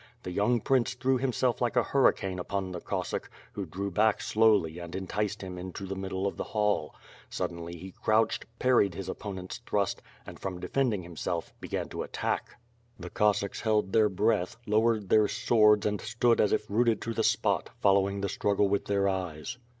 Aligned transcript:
The 0.23 0.31
young 0.31 0.61
prince 0.61 0.95
threw 0.95 1.19
himself 1.19 1.61
like 1.61 1.75
a 1.75 1.83
hurricane 1.83 2.39
upon 2.39 2.71
the 2.71 2.81
Cossack, 2.81 3.29
who 3.51 3.67
drew 3.67 3.91
back 3.91 4.19
slowly 4.19 4.79
and 4.79 4.95
enticed 4.95 5.43
him 5.43 5.59
into 5.59 5.85
the 5.85 5.95
middle 5.95 6.25
of 6.25 6.37
the 6.37 6.43
hall. 6.43 6.95
Suddenly, 7.29 7.77
he 7.77 7.91
crouched, 8.01 8.47
parried 8.57 8.95
his 8.95 9.07
opponent's 9.09 9.59
thrust, 9.59 10.01
and, 10.25 10.39
from 10.39 10.59
defending 10.59 11.03
himself 11.03 11.53
began 11.61 11.87
to 11.89 12.01
attack. 12.01 12.57
WITH 12.97 13.13
FlliE 13.13 13.13
AA7) 13.13 13.13
.SWORD. 13.13 13.13
229 13.13 13.13
The 13.13 13.15
Cossacks 13.19 13.61
held 13.61 13.93
their 13.93 14.09
breath, 14.09 14.57
lowered 14.65 15.09
their 15.09 15.27
swords 15.27 15.85
and 15.85 16.01
stood 16.01 16.41
as 16.41 16.51
if 16.51 16.65
rooted 16.67 16.99
to 17.03 17.13
the 17.13 17.23
spot, 17.23 17.69
following 17.79 18.21
the 18.21 18.27
struggle 18.27 18.67
with 18.67 18.85
their 18.85 19.07
eyes. 19.07 19.59